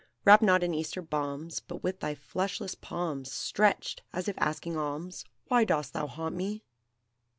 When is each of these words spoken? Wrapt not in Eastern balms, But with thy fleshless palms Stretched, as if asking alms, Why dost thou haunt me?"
Wrapt 0.25 0.41
not 0.41 0.63
in 0.63 0.73
Eastern 0.73 1.05
balms, 1.05 1.59
But 1.59 1.83
with 1.83 1.99
thy 1.99 2.15
fleshless 2.15 2.73
palms 2.73 3.31
Stretched, 3.31 4.01
as 4.11 4.27
if 4.27 4.35
asking 4.39 4.75
alms, 4.75 5.25
Why 5.47 5.63
dost 5.63 5.93
thou 5.93 6.07
haunt 6.07 6.35
me?" 6.35 6.63